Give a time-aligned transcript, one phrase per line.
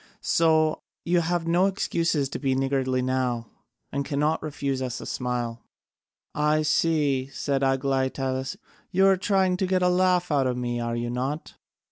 [0.23, 3.45] So you have no excuse to be niggardly now,
[3.91, 5.61] and cannot refuse us a smile."
[6.33, 8.57] "I see," said Aglaïtadas,
[8.89, 11.53] "you are trying to get a laugh out of me, are you not?"